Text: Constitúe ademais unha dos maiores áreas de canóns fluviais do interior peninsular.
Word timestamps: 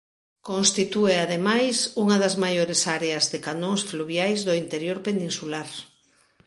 Constitúe 0.49 1.13
ademais 1.25 1.77
unha 2.03 2.17
dos 2.23 2.35
maiores 2.43 2.81
áreas 2.97 3.23
de 3.31 3.39
canóns 3.47 3.81
fluviais 3.89 4.39
do 4.47 4.53
interior 4.63 4.97
peninsular. 5.07 5.69